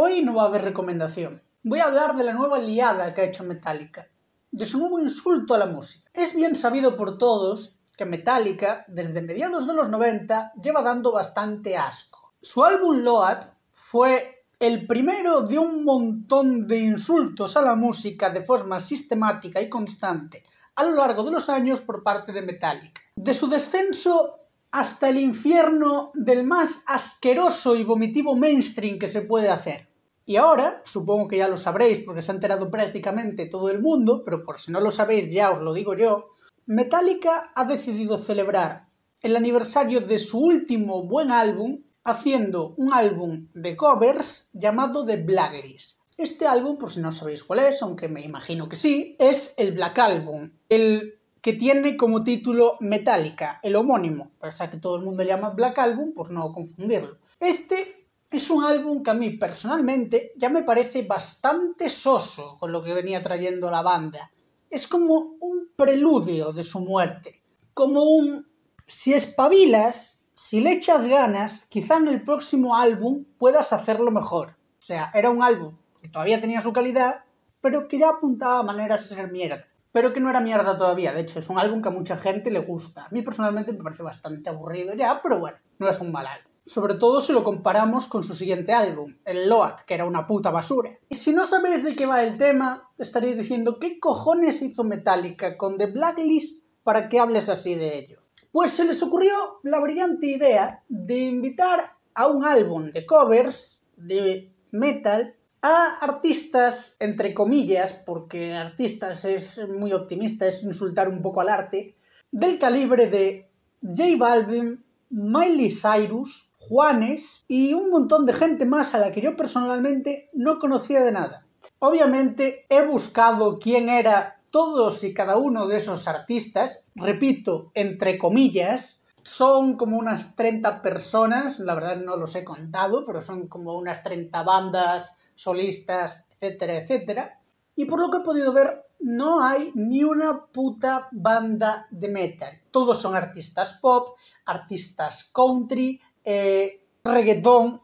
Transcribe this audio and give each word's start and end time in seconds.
Hoy 0.00 0.22
no 0.22 0.36
va 0.36 0.44
a 0.44 0.46
haber 0.46 0.62
recomendación. 0.62 1.42
Voy 1.64 1.80
a 1.80 1.86
hablar 1.86 2.14
de 2.14 2.22
la 2.22 2.32
nueva 2.32 2.60
liada 2.60 3.12
que 3.12 3.20
ha 3.20 3.24
hecho 3.24 3.42
Metallica, 3.42 4.06
de 4.48 4.64
su 4.64 4.78
nuevo 4.78 5.00
insulto 5.00 5.54
a 5.54 5.58
la 5.58 5.66
música. 5.66 6.08
Es 6.14 6.36
bien 6.36 6.54
sabido 6.54 6.94
por 6.94 7.18
todos 7.18 7.80
que 7.96 8.04
Metallica, 8.04 8.84
desde 8.86 9.22
mediados 9.22 9.66
de 9.66 9.74
los 9.74 9.88
90, 9.88 10.52
lleva 10.62 10.82
dando 10.82 11.10
bastante 11.10 11.76
asco. 11.76 12.32
Su 12.40 12.62
álbum 12.62 12.98
Load 12.98 13.38
fue 13.72 14.44
el 14.60 14.86
primero 14.86 15.40
de 15.40 15.58
un 15.58 15.82
montón 15.82 16.68
de 16.68 16.78
insultos 16.78 17.56
a 17.56 17.62
la 17.62 17.74
música 17.74 18.30
de 18.30 18.44
forma 18.44 18.78
sistemática 18.78 19.60
y 19.60 19.68
constante 19.68 20.44
a 20.76 20.84
lo 20.84 20.94
largo 20.94 21.24
de 21.24 21.32
los 21.32 21.48
años 21.48 21.80
por 21.80 22.04
parte 22.04 22.30
de 22.30 22.42
Metallica. 22.42 23.02
De 23.16 23.34
su 23.34 23.48
descenso 23.48 24.38
hasta 24.70 25.08
el 25.08 25.18
infierno 25.18 26.12
del 26.14 26.44
más 26.44 26.84
asqueroso 26.86 27.74
y 27.74 27.82
vomitivo 27.82 28.36
mainstream 28.36 29.00
que 29.00 29.08
se 29.08 29.22
puede 29.22 29.48
hacer. 29.48 29.87
Y 30.28 30.36
ahora, 30.36 30.82
supongo 30.84 31.26
que 31.26 31.38
ya 31.38 31.48
lo 31.48 31.56
sabréis 31.56 32.00
porque 32.00 32.20
se 32.20 32.30
ha 32.30 32.34
enterado 32.34 32.70
prácticamente 32.70 33.46
todo 33.46 33.70
el 33.70 33.80
mundo, 33.80 34.24
pero 34.26 34.44
por 34.44 34.58
si 34.58 34.70
no 34.70 34.78
lo 34.78 34.90
sabéis 34.90 35.32
ya 35.32 35.50
os 35.50 35.60
lo 35.60 35.72
digo 35.72 35.94
yo, 35.94 36.28
Metallica 36.66 37.50
ha 37.54 37.64
decidido 37.64 38.18
celebrar 38.18 38.88
el 39.22 39.36
aniversario 39.36 40.02
de 40.02 40.18
su 40.18 40.38
último 40.38 41.04
buen 41.04 41.30
álbum 41.30 41.80
haciendo 42.04 42.74
un 42.76 42.92
álbum 42.92 43.48
de 43.54 43.74
covers 43.74 44.50
llamado 44.52 45.06
The 45.06 45.16
Blacklist. 45.16 46.02
Este 46.18 46.46
álbum, 46.46 46.76
por 46.76 46.90
si 46.90 47.00
no 47.00 47.10
sabéis 47.10 47.42
cuál 47.42 47.60
es, 47.60 47.80
aunque 47.80 48.08
me 48.08 48.20
imagino 48.20 48.68
que 48.68 48.76
sí, 48.76 49.16
es 49.18 49.54
el 49.56 49.72
Black 49.72 49.98
Album, 49.98 50.50
el 50.68 51.14
que 51.40 51.54
tiene 51.54 51.96
como 51.96 52.22
título 52.22 52.76
Metallica, 52.80 53.60
el 53.62 53.76
homónimo, 53.76 54.32
pese 54.38 54.68
que 54.68 54.76
todo 54.76 54.96
el 54.96 55.04
mundo 55.04 55.22
llama 55.22 55.50
Black 55.50 55.78
Album, 55.78 56.12
por 56.12 56.30
no 56.30 56.52
confundirlo. 56.52 57.16
Este 57.40 57.97
es 58.30 58.50
un 58.50 58.62
álbum 58.62 59.02
que 59.02 59.10
a 59.10 59.14
mí 59.14 59.30
personalmente 59.30 60.32
ya 60.36 60.50
me 60.50 60.62
parece 60.62 61.02
bastante 61.02 61.88
soso 61.88 62.58
con 62.58 62.72
lo 62.72 62.82
que 62.82 62.92
venía 62.92 63.22
trayendo 63.22 63.70
la 63.70 63.82
banda. 63.82 64.30
Es 64.70 64.86
como 64.86 65.36
un 65.40 65.70
preludio 65.76 66.52
de 66.52 66.62
su 66.62 66.80
muerte, 66.80 67.42
como 67.72 68.02
un 68.02 68.46
si 68.86 69.14
espabilas, 69.14 70.20
si 70.34 70.60
le 70.60 70.72
echas 70.72 71.06
ganas, 71.06 71.66
quizá 71.68 71.96
en 71.96 72.08
el 72.08 72.22
próximo 72.22 72.76
álbum 72.76 73.24
puedas 73.38 73.72
hacerlo 73.72 74.10
mejor. 74.10 74.56
O 74.78 74.82
sea, 74.82 75.10
era 75.14 75.30
un 75.30 75.42
álbum 75.42 75.76
que 76.02 76.08
todavía 76.08 76.40
tenía 76.40 76.60
su 76.60 76.72
calidad, 76.72 77.24
pero 77.60 77.88
que 77.88 77.98
ya 77.98 78.10
apuntaba 78.10 78.60
a 78.60 78.62
maneras 78.62 79.08
de 79.08 79.14
ser 79.14 79.32
mierda 79.32 79.64
pero 79.90 80.12
que 80.12 80.20
no 80.20 80.30
era 80.30 80.40
mierda 80.40 80.76
todavía. 80.76 81.12
De 81.12 81.22
hecho, 81.22 81.38
es 81.38 81.48
un 81.48 81.58
álbum 81.58 81.82
que 81.82 81.88
a 81.88 81.92
mucha 81.92 82.16
gente 82.16 82.50
le 82.50 82.60
gusta. 82.60 83.06
A 83.06 83.08
mí 83.10 83.22
personalmente 83.22 83.72
me 83.72 83.82
parece 83.82 84.02
bastante 84.02 84.48
aburrido 84.48 84.94
ya, 84.94 85.20
pero 85.22 85.40
bueno, 85.40 85.56
no 85.78 85.88
es 85.88 86.00
un 86.00 86.12
mal 86.12 86.26
álbum. 86.26 86.47
Sobre 86.68 86.96
todo 86.96 87.22
si 87.22 87.32
lo 87.32 87.44
comparamos 87.44 88.06
con 88.06 88.22
su 88.22 88.34
siguiente 88.34 88.74
álbum, 88.74 89.16
el 89.24 89.48
Load, 89.48 89.80
que 89.86 89.94
era 89.94 90.04
una 90.04 90.26
puta 90.26 90.50
basura. 90.50 90.98
Y 91.08 91.14
si 91.14 91.32
no 91.32 91.44
sabéis 91.44 91.82
de 91.82 91.96
qué 91.96 92.04
va 92.04 92.22
el 92.22 92.36
tema, 92.36 92.90
estaréis 92.98 93.38
diciendo 93.38 93.78
¿qué 93.78 93.98
cojones 93.98 94.60
hizo 94.60 94.84
Metallica 94.84 95.56
con 95.56 95.78
The 95.78 95.86
Blacklist 95.86 96.66
para 96.82 97.08
que 97.08 97.20
hables 97.20 97.48
así 97.48 97.74
de 97.74 97.98
ellos? 97.98 98.30
Pues 98.52 98.72
se 98.72 98.84
les 98.84 99.02
ocurrió 99.02 99.32
la 99.62 99.80
brillante 99.80 100.26
idea 100.26 100.82
de 100.90 101.16
invitar 101.16 101.80
a 102.12 102.26
un 102.26 102.44
álbum 102.44 102.90
de 102.90 103.06
covers 103.06 103.80
de 103.96 104.52
metal 104.70 105.36
a 105.62 105.96
artistas, 106.02 106.96
entre 107.00 107.32
comillas, 107.32 107.94
porque 107.94 108.52
artistas 108.52 109.24
es 109.24 109.58
muy 109.68 109.94
optimista, 109.94 110.46
es 110.46 110.62
insultar 110.62 111.08
un 111.08 111.22
poco 111.22 111.40
al 111.40 111.48
arte, 111.48 111.96
del 112.30 112.58
calibre 112.58 113.08
de 113.08 113.48
J 113.82 114.02
Balvin, 114.18 114.84
Miley 115.10 115.72
Cyrus, 115.72 116.47
Juanes 116.68 117.44
y 117.48 117.72
un 117.72 117.88
montón 117.88 118.26
de 118.26 118.34
gente 118.34 118.66
más 118.66 118.94
a 118.94 118.98
la 118.98 119.12
que 119.12 119.22
yo 119.22 119.36
personalmente 119.36 120.28
no 120.34 120.58
conocía 120.58 121.02
de 121.02 121.12
nada. 121.12 121.46
Obviamente 121.78 122.66
he 122.68 122.84
buscado 122.84 123.58
quién 123.58 123.88
era 123.88 124.40
todos 124.50 125.02
y 125.02 125.14
cada 125.14 125.36
uno 125.36 125.66
de 125.66 125.78
esos 125.78 126.06
artistas, 126.08 126.84
repito, 126.94 127.70
entre 127.74 128.18
comillas, 128.18 129.00
son 129.22 129.76
como 129.76 129.98
unas 129.98 130.36
30 130.36 130.82
personas, 130.82 131.58
la 131.58 131.74
verdad 131.74 131.96
no 131.96 132.16
los 132.16 132.34
he 132.34 132.44
contado, 132.44 133.04
pero 133.06 133.20
son 133.20 133.48
como 133.48 133.74
unas 133.74 134.02
30 134.02 134.42
bandas, 134.42 135.16
solistas, 135.34 136.26
etcétera, 136.40 136.78
etcétera. 136.78 137.40
Y 137.76 137.84
por 137.84 138.00
lo 138.00 138.10
que 138.10 138.18
he 138.18 138.24
podido 138.24 138.52
ver, 138.52 138.84
no 139.00 139.42
hay 139.42 139.70
ni 139.74 140.02
una 140.02 140.46
puta 140.46 141.08
banda 141.12 141.86
de 141.90 142.08
metal. 142.08 142.50
Todos 142.70 143.00
son 143.00 143.14
artistas 143.14 143.78
pop, 143.80 144.16
artistas 144.46 145.30
country, 145.32 146.00
eh, 146.30 146.84
reggaetón, 147.04 147.80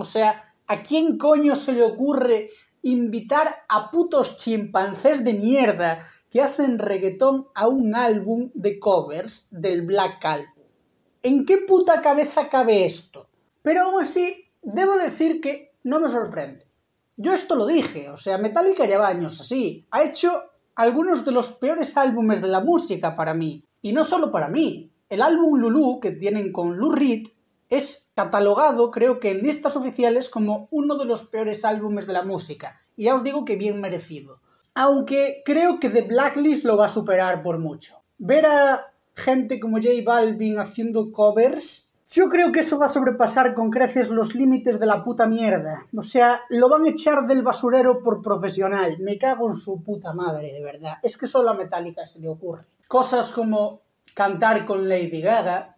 o 0.00 0.04
sea, 0.04 0.54
¿a 0.68 0.82
quién 0.84 1.18
coño 1.18 1.56
se 1.56 1.72
le 1.72 1.82
ocurre 1.82 2.50
invitar 2.82 3.64
a 3.68 3.90
putos 3.90 4.36
chimpancés 4.36 5.24
de 5.24 5.34
mierda 5.34 5.98
que 6.30 6.40
hacen 6.40 6.78
reggaetón 6.78 7.48
a 7.52 7.66
un 7.66 7.96
álbum 7.96 8.50
de 8.54 8.78
covers 8.78 9.48
del 9.50 9.82
Black 9.82 10.24
Album? 10.24 10.66
¿En 11.24 11.44
qué 11.44 11.58
puta 11.58 12.00
cabeza 12.00 12.48
cabe 12.48 12.86
esto? 12.86 13.26
Pero 13.60 13.82
aún 13.82 14.02
así, 14.02 14.44
debo 14.62 14.96
decir 14.96 15.40
que 15.40 15.72
no 15.82 15.98
me 15.98 16.08
sorprende. 16.08 16.64
Yo 17.16 17.32
esto 17.32 17.56
lo 17.56 17.66
dije, 17.66 18.08
o 18.08 18.16
sea, 18.16 18.38
Metallica 18.38 18.86
lleva 18.86 19.08
años 19.08 19.40
así. 19.40 19.84
Ha 19.90 20.04
hecho 20.04 20.30
algunos 20.76 21.24
de 21.24 21.32
los 21.32 21.50
peores 21.50 21.96
álbumes 21.96 22.40
de 22.40 22.48
la 22.48 22.60
música 22.60 23.16
para 23.16 23.34
mí. 23.34 23.64
Y 23.82 23.92
no 23.92 24.04
solo 24.04 24.30
para 24.30 24.46
mí. 24.46 24.92
El 25.08 25.22
álbum 25.22 25.58
Lulu 25.58 26.00
que 26.00 26.10
tienen 26.10 26.52
con 26.52 26.76
Lou 26.76 26.90
Reed 26.90 27.28
es 27.68 28.10
catalogado, 28.14 28.90
creo 28.90 29.20
que 29.20 29.30
en 29.30 29.42
listas 29.42 29.76
oficiales, 29.76 30.28
como 30.28 30.68
uno 30.70 30.96
de 30.96 31.04
los 31.04 31.24
peores 31.24 31.64
álbumes 31.64 32.06
de 32.06 32.12
la 32.12 32.22
música. 32.22 32.80
Y 32.96 33.04
ya 33.04 33.14
os 33.14 33.22
digo 33.22 33.44
que 33.44 33.56
bien 33.56 33.80
merecido. 33.80 34.40
Aunque 34.74 35.42
creo 35.44 35.78
que 35.80 35.90
The 35.90 36.02
Blacklist 36.02 36.64
lo 36.64 36.76
va 36.76 36.86
a 36.86 36.88
superar 36.88 37.42
por 37.42 37.58
mucho. 37.58 38.02
Ver 38.18 38.46
a 38.46 38.92
gente 39.14 39.60
como 39.60 39.76
J 39.76 39.90
Balvin 40.04 40.58
haciendo 40.58 41.12
covers 41.12 41.86
yo 42.08 42.28
creo 42.28 42.52
que 42.52 42.60
eso 42.60 42.78
va 42.78 42.86
a 42.86 42.90
sobrepasar 42.90 43.54
con 43.54 43.70
creces 43.70 44.08
los 44.10 44.34
límites 44.34 44.78
de 44.78 44.86
la 44.86 45.02
puta 45.02 45.26
mierda. 45.26 45.86
O 45.94 46.02
sea, 46.02 46.42
lo 46.50 46.68
van 46.68 46.84
a 46.84 46.90
echar 46.90 47.26
del 47.26 47.42
basurero 47.42 48.00
por 48.02 48.22
profesional. 48.22 48.98
Me 49.00 49.18
cago 49.18 49.48
en 49.48 49.56
su 49.56 49.82
puta 49.82 50.12
madre, 50.12 50.52
de 50.52 50.62
verdad. 50.62 50.94
Es 51.02 51.18
que 51.18 51.26
solo 51.26 51.50
a 51.50 51.54
Metallica 51.54 52.06
se 52.06 52.20
le 52.20 52.28
ocurre. 52.28 52.64
Cosas 52.86 53.32
como 53.32 53.80
cantar 54.16 54.64
con 54.64 54.88
Lady 54.88 55.20
Gaga, 55.20 55.76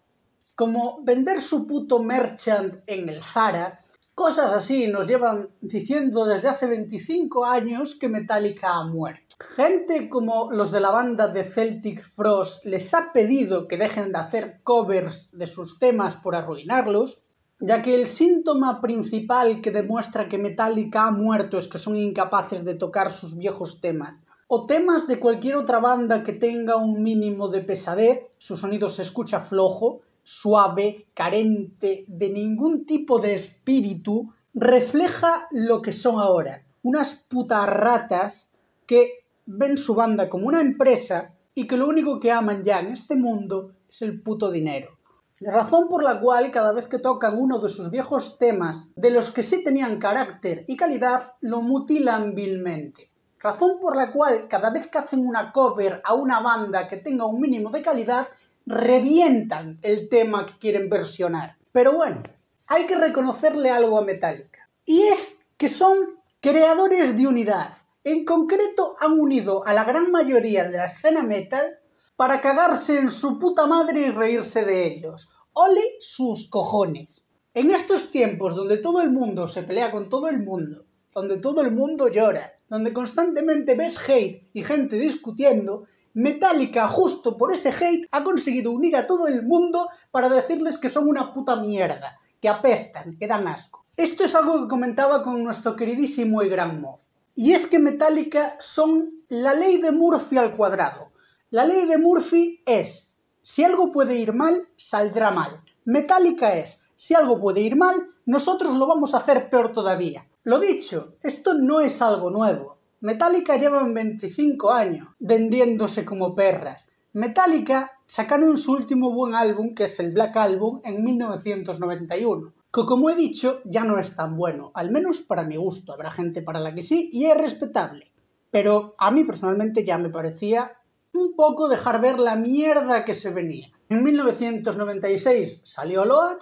como 0.54 1.02
vender 1.02 1.42
su 1.42 1.66
puto 1.66 2.00
merchant 2.00 2.76
en 2.86 3.08
el 3.08 3.20
Zara. 3.20 3.80
Cosas 4.14 4.52
así 4.52 4.86
nos 4.86 5.08
llevan 5.08 5.48
diciendo 5.60 6.24
desde 6.24 6.48
hace 6.48 6.66
25 6.66 7.44
años 7.44 7.96
que 7.96 8.08
Metallica 8.08 8.74
ha 8.74 8.84
muerto. 8.84 9.34
Gente 9.40 10.08
como 10.08 10.52
los 10.52 10.70
de 10.70 10.80
la 10.80 10.92
banda 10.92 11.26
de 11.26 11.50
Celtic 11.50 12.04
Frost 12.04 12.64
les 12.64 12.94
ha 12.94 13.12
pedido 13.12 13.66
que 13.66 13.76
dejen 13.76 14.12
de 14.12 14.18
hacer 14.18 14.60
covers 14.62 15.30
de 15.32 15.48
sus 15.48 15.80
temas 15.80 16.14
por 16.14 16.36
arruinarlos, 16.36 17.24
ya 17.58 17.82
que 17.82 17.96
el 17.96 18.06
síntoma 18.06 18.80
principal 18.80 19.60
que 19.60 19.72
demuestra 19.72 20.28
que 20.28 20.38
Metallica 20.38 21.08
ha 21.08 21.10
muerto 21.10 21.58
es 21.58 21.66
que 21.66 21.78
son 21.78 21.96
incapaces 21.96 22.64
de 22.64 22.74
tocar 22.74 23.10
sus 23.10 23.36
viejos 23.36 23.80
temas. 23.80 24.14
O 24.50 24.64
temas 24.64 25.06
de 25.06 25.20
cualquier 25.20 25.56
otra 25.56 25.78
banda 25.78 26.24
que 26.24 26.32
tenga 26.32 26.76
un 26.76 27.02
mínimo 27.02 27.50
de 27.50 27.60
pesadez, 27.60 28.28
su 28.38 28.56
sonido 28.56 28.88
se 28.88 29.02
escucha 29.02 29.40
flojo, 29.40 30.00
suave, 30.22 31.04
carente 31.12 32.06
de 32.08 32.30
ningún 32.30 32.86
tipo 32.86 33.18
de 33.18 33.34
espíritu, 33.34 34.32
refleja 34.54 35.48
lo 35.50 35.82
que 35.82 35.92
son 35.92 36.18
ahora. 36.18 36.64
Unas 36.82 37.12
putas 37.12 37.68
ratas 37.68 38.48
que 38.86 39.26
ven 39.44 39.76
su 39.76 39.94
banda 39.94 40.30
como 40.30 40.46
una 40.46 40.62
empresa 40.62 41.34
y 41.54 41.66
que 41.66 41.76
lo 41.76 41.86
único 41.86 42.18
que 42.18 42.32
aman 42.32 42.64
ya 42.64 42.80
en 42.80 42.92
este 42.92 43.16
mundo 43.16 43.72
es 43.86 44.00
el 44.00 44.22
puto 44.22 44.50
dinero. 44.50 44.96
La 45.40 45.52
razón 45.52 45.88
por 45.88 46.02
la 46.02 46.22
cual 46.22 46.50
cada 46.50 46.72
vez 46.72 46.88
que 46.88 46.98
tocan 46.98 47.36
uno 47.38 47.58
de 47.58 47.68
sus 47.68 47.90
viejos 47.90 48.38
temas, 48.38 48.88
de 48.96 49.10
los 49.10 49.30
que 49.30 49.42
sí 49.42 49.62
tenían 49.62 49.98
carácter 49.98 50.64
y 50.66 50.76
calidad, 50.78 51.34
lo 51.42 51.60
mutilan 51.60 52.34
vilmente. 52.34 53.10
Razón 53.40 53.78
por 53.80 53.96
la 53.96 54.10
cual 54.10 54.48
cada 54.48 54.70
vez 54.70 54.88
que 54.88 54.98
hacen 54.98 55.26
una 55.26 55.52
cover 55.52 56.00
a 56.04 56.14
una 56.14 56.40
banda 56.40 56.88
que 56.88 56.96
tenga 56.96 57.26
un 57.26 57.40
mínimo 57.40 57.70
de 57.70 57.82
calidad, 57.82 58.28
revientan 58.66 59.78
el 59.82 60.08
tema 60.08 60.46
que 60.46 60.58
quieren 60.58 60.90
versionar. 60.90 61.56
Pero 61.70 61.92
bueno, 61.92 62.22
hay 62.66 62.86
que 62.86 62.96
reconocerle 62.96 63.70
algo 63.70 63.98
a 63.98 64.04
Metallica. 64.04 64.68
Y 64.84 65.02
es 65.02 65.44
que 65.56 65.68
son 65.68 66.18
creadores 66.40 67.16
de 67.16 67.26
unidad. 67.26 67.78
En 68.04 68.24
concreto, 68.24 68.96
han 69.00 69.18
unido 69.18 69.66
a 69.66 69.72
la 69.72 69.84
gran 69.84 70.10
mayoría 70.10 70.64
de 70.64 70.76
la 70.76 70.86
escena 70.86 71.22
metal 71.22 71.78
para 72.16 72.40
cagarse 72.40 72.98
en 72.98 73.10
su 73.10 73.38
puta 73.38 73.66
madre 73.66 74.08
y 74.08 74.10
reírse 74.10 74.64
de 74.64 74.86
ellos. 74.86 75.30
¡Ole 75.52 75.82
sus 76.00 76.48
cojones! 76.50 77.24
En 77.54 77.70
estos 77.70 78.10
tiempos 78.10 78.54
donde 78.54 78.78
todo 78.78 79.00
el 79.00 79.10
mundo 79.10 79.48
se 79.48 79.62
pelea 79.62 79.90
con 79.90 80.08
todo 80.08 80.28
el 80.28 80.38
mundo, 80.42 80.84
donde 81.12 81.38
todo 81.38 81.60
el 81.60 81.70
mundo 81.70 82.08
llora, 82.08 82.57
donde 82.68 82.92
constantemente 82.92 83.74
ves 83.74 83.98
hate 84.08 84.48
y 84.52 84.62
gente 84.62 84.96
discutiendo, 84.96 85.86
Metallica, 86.14 86.88
justo 86.88 87.36
por 87.36 87.52
ese 87.52 87.70
hate, 87.70 88.08
ha 88.10 88.24
conseguido 88.24 88.72
unir 88.72 88.96
a 88.96 89.06
todo 89.06 89.28
el 89.28 89.46
mundo 89.46 89.88
para 90.10 90.28
decirles 90.28 90.78
que 90.78 90.88
son 90.88 91.08
una 91.08 91.32
puta 91.32 91.56
mierda, 91.56 92.16
que 92.40 92.48
apestan, 92.48 93.16
que 93.18 93.26
dan 93.26 93.46
asco. 93.46 93.84
Esto 93.96 94.24
es 94.24 94.34
algo 94.34 94.62
que 94.62 94.68
comentaba 94.68 95.22
con 95.22 95.42
nuestro 95.42 95.76
queridísimo 95.76 96.42
y 96.42 96.48
gran 96.48 96.80
Moz. 96.80 97.04
Y 97.34 97.52
es 97.52 97.66
que 97.66 97.78
Metallica 97.78 98.56
son 98.58 99.22
la 99.28 99.54
ley 99.54 99.78
de 99.78 99.92
Murphy 99.92 100.38
al 100.38 100.56
cuadrado. 100.56 101.10
La 101.50 101.64
ley 101.64 101.86
de 101.86 101.98
Murphy 101.98 102.62
es, 102.66 103.16
si 103.42 103.64
algo 103.64 103.92
puede 103.92 104.16
ir 104.16 104.32
mal, 104.32 104.68
saldrá 104.76 105.30
mal. 105.30 105.62
Metallica 105.84 106.54
es, 106.54 106.84
si 106.96 107.14
algo 107.14 107.40
puede 107.40 107.60
ir 107.60 107.76
mal, 107.76 107.94
nosotros 108.26 108.74
lo 108.76 108.86
vamos 108.86 109.14
a 109.14 109.18
hacer 109.18 109.48
peor 109.48 109.72
todavía. 109.72 110.27
Lo 110.44 110.60
dicho, 110.60 111.16
esto 111.22 111.54
no 111.54 111.80
es 111.80 112.00
algo 112.02 112.30
nuevo. 112.30 112.78
Metallica 113.00 113.56
llevan 113.56 113.94
25 113.94 114.72
años 114.72 115.08
vendiéndose 115.18 116.04
como 116.04 116.34
perras. 116.34 116.88
Metallica 117.12 117.92
sacaron 118.06 118.56
su 118.56 118.72
último 118.72 119.12
buen 119.12 119.34
álbum, 119.34 119.74
que 119.74 119.84
es 119.84 120.00
el 120.00 120.12
Black 120.12 120.36
Album, 120.36 120.80
en 120.84 121.04
1991 121.04 122.52
que 122.72 122.84
como 122.84 123.08
he 123.08 123.16
dicho 123.16 123.60
ya 123.64 123.84
no 123.84 123.98
es 123.98 124.14
tan 124.14 124.36
bueno, 124.36 124.70
al 124.74 124.90
menos 124.90 125.20
para 125.20 125.44
mi 125.44 125.56
gusto, 125.56 125.92
habrá 125.92 126.10
gente 126.10 126.42
para 126.42 126.60
la 126.60 126.74
que 126.74 126.82
sí 126.82 127.10
y 127.12 127.24
es 127.26 127.36
respetable, 127.36 128.10
pero 128.50 128.94
a 128.98 129.10
mí 129.10 129.24
personalmente 129.24 129.84
ya 129.84 129.96
me 129.98 130.10
parecía 130.10 130.76
un 131.14 131.34
poco 131.34 131.68
dejar 131.68 132.00
ver 132.00 132.18
la 132.18 132.36
mierda 132.36 133.04
que 133.04 133.14
se 133.14 133.30
venía. 133.30 133.68
En 133.88 134.04
1996 134.04 135.62
salió 135.64 136.04
Load, 136.04 136.38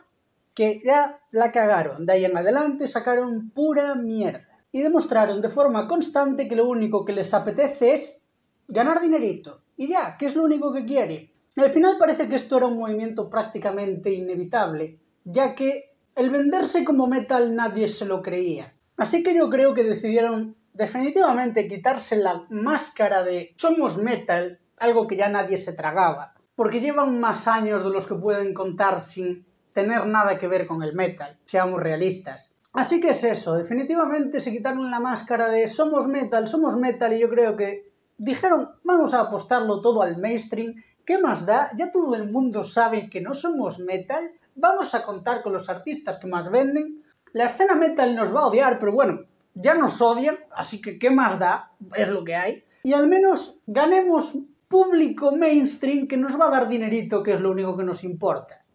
que 0.56 0.80
ya 0.82 1.20
la 1.32 1.52
cagaron, 1.52 2.06
de 2.06 2.14
ahí 2.14 2.24
en 2.24 2.36
adelante 2.36 2.88
sacaron 2.88 3.50
pura 3.50 3.94
mierda 3.94 4.48
y 4.72 4.80
demostraron 4.80 5.42
de 5.42 5.50
forma 5.50 5.86
constante 5.86 6.48
que 6.48 6.56
lo 6.56 6.66
único 6.66 7.04
que 7.04 7.12
les 7.12 7.34
apetece 7.34 7.92
es 7.92 8.22
ganar 8.66 9.02
dinerito 9.02 9.60
y 9.76 9.88
ya, 9.88 10.16
que 10.16 10.24
es 10.24 10.34
lo 10.34 10.44
único 10.44 10.72
que 10.72 10.86
quiere. 10.86 11.30
Al 11.56 11.68
final 11.68 11.98
parece 11.98 12.26
que 12.26 12.36
esto 12.36 12.56
era 12.56 12.66
un 12.66 12.78
movimiento 12.78 13.28
prácticamente 13.28 14.10
inevitable, 14.10 14.98
ya 15.24 15.54
que 15.54 15.94
el 16.14 16.30
venderse 16.30 16.84
como 16.84 17.06
metal 17.06 17.54
nadie 17.54 17.90
se 17.90 18.06
lo 18.06 18.22
creía. 18.22 18.72
Así 18.96 19.22
que 19.22 19.34
yo 19.34 19.50
creo 19.50 19.74
que 19.74 19.84
decidieron 19.84 20.56
definitivamente 20.72 21.68
quitarse 21.68 22.16
la 22.16 22.46
máscara 22.48 23.22
de 23.22 23.52
somos 23.56 23.98
metal, 23.98 24.58
algo 24.78 25.06
que 25.06 25.16
ya 25.16 25.28
nadie 25.28 25.58
se 25.58 25.74
tragaba, 25.74 26.32
porque 26.54 26.80
llevan 26.80 27.20
más 27.20 27.46
años 27.46 27.84
de 27.84 27.90
los 27.90 28.06
que 28.06 28.14
pueden 28.14 28.54
contar 28.54 29.02
sin 29.02 29.44
tener 29.76 30.06
nada 30.06 30.38
que 30.38 30.48
ver 30.48 30.66
con 30.66 30.82
el 30.82 30.94
metal, 30.94 31.36
seamos 31.44 31.82
realistas. 31.82 32.50
Así 32.72 32.98
que 32.98 33.10
es 33.10 33.22
eso, 33.24 33.54
definitivamente 33.54 34.40
se 34.40 34.50
quitaron 34.50 34.90
la 34.90 35.00
máscara 35.00 35.50
de 35.50 35.68
somos 35.68 36.08
metal, 36.08 36.48
somos 36.48 36.78
metal 36.78 37.12
y 37.12 37.20
yo 37.20 37.28
creo 37.28 37.56
que 37.58 37.90
dijeron 38.16 38.70
vamos 38.84 39.12
a 39.12 39.20
apostarlo 39.20 39.82
todo 39.82 40.00
al 40.00 40.16
mainstream, 40.16 40.82
¿qué 41.04 41.18
más 41.18 41.44
da? 41.44 41.70
Ya 41.76 41.92
todo 41.92 42.14
el 42.16 42.30
mundo 42.30 42.64
sabe 42.64 43.10
que 43.10 43.20
no 43.20 43.34
somos 43.34 43.78
metal, 43.78 44.30
vamos 44.54 44.94
a 44.94 45.02
contar 45.02 45.42
con 45.42 45.52
los 45.52 45.68
artistas 45.68 46.18
que 46.18 46.26
más 46.26 46.50
venden. 46.50 47.02
La 47.34 47.46
escena 47.46 47.74
metal 47.74 48.16
nos 48.16 48.34
va 48.34 48.40
a 48.40 48.46
odiar, 48.46 48.78
pero 48.78 48.92
bueno, 48.92 49.20
ya 49.54 49.74
nos 49.74 50.00
odian, 50.00 50.38
así 50.54 50.80
que 50.80 50.98
qué 50.98 51.10
más 51.10 51.38
da, 51.38 51.72
es 51.94 52.08
lo 52.08 52.24
que 52.24 52.34
hay. 52.34 52.64
Y 52.82 52.94
al 52.94 53.08
menos 53.08 53.60
ganemos 53.66 54.38
público 54.68 55.32
mainstream 55.32 56.08
que 56.08 56.16
nos 56.16 56.40
va 56.40 56.46
a 56.46 56.50
dar 56.50 56.68
dinerito, 56.68 57.22
que 57.22 57.32
es 57.32 57.40
lo 57.40 57.50
único 57.50 57.76
que 57.76 57.84
nos 57.84 58.04
importa. 58.04 58.65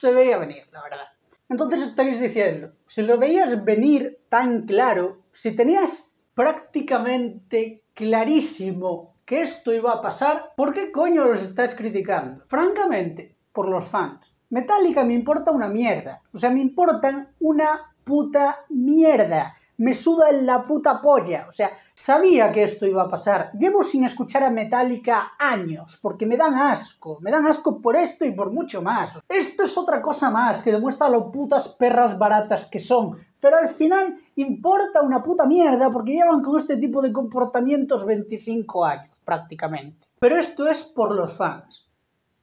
Se 0.00 0.12
veía 0.12 0.38
venir, 0.38 0.62
la 0.70 0.82
verdad. 0.82 1.08
Entonces 1.48 1.82
estáis 1.82 2.20
diciendo, 2.20 2.72
si 2.86 3.02
lo 3.02 3.18
veías 3.18 3.64
venir 3.64 4.18
tan 4.28 4.66
claro, 4.66 5.22
si 5.32 5.56
tenías 5.56 6.14
prácticamente 6.34 7.82
clarísimo 7.94 9.14
que 9.24 9.42
esto 9.42 9.74
iba 9.74 9.92
a 9.92 10.00
pasar, 10.00 10.52
¿por 10.56 10.72
qué 10.72 10.92
coño 10.92 11.24
los 11.24 11.42
estás 11.42 11.74
criticando? 11.74 12.44
Francamente, 12.46 13.34
por 13.52 13.68
los 13.68 13.88
fans. 13.88 14.20
Metallica 14.50 15.04
me 15.04 15.14
importa 15.14 15.50
una 15.50 15.68
mierda. 15.68 16.22
O 16.32 16.38
sea, 16.38 16.50
me 16.50 16.60
importan 16.60 17.30
una 17.40 17.92
puta 18.04 18.64
mierda. 18.68 19.56
Me 19.78 19.94
suda 19.94 20.30
en 20.30 20.44
la 20.44 20.66
puta 20.66 21.00
polla. 21.00 21.46
O 21.48 21.52
sea, 21.52 21.70
sabía 21.94 22.52
que 22.52 22.64
esto 22.64 22.86
iba 22.86 23.02
a 23.02 23.10
pasar. 23.10 23.50
Llevo 23.58 23.82
sin 23.82 24.04
escuchar 24.04 24.42
a 24.44 24.50
Metallica 24.50 25.32
años, 25.38 25.98
porque 26.02 26.26
me 26.26 26.36
dan 26.36 26.54
asco. 26.54 27.18
Me 27.20 27.30
dan 27.30 27.46
asco 27.46 27.80
por 27.80 27.96
esto 27.96 28.24
y 28.24 28.32
por 28.32 28.52
mucho 28.52 28.82
más. 28.82 29.18
Esto 29.28 29.64
es 29.64 29.78
otra 29.78 30.02
cosa 30.02 30.30
más 30.30 30.62
que 30.62 30.72
demuestra 30.72 31.08
lo 31.08 31.32
putas 31.32 31.68
perras 31.68 32.18
baratas 32.18 32.66
que 32.66 32.80
son. 32.80 33.18
Pero 33.40 33.56
al 33.56 33.68
final 33.68 34.18
importa 34.36 35.00
una 35.00 35.22
puta 35.22 35.46
mierda 35.46 35.90
porque 35.90 36.12
llevan 36.12 36.42
con 36.42 36.58
este 36.58 36.76
tipo 36.76 37.00
de 37.00 37.12
comportamientos 37.12 38.04
25 38.04 38.84
años, 38.84 39.16
prácticamente. 39.24 40.06
Pero 40.18 40.36
esto 40.38 40.68
es 40.68 40.82
por 40.82 41.14
los 41.14 41.36
fans. 41.36 41.86